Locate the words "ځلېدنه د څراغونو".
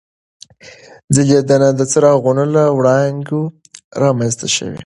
1.15-2.45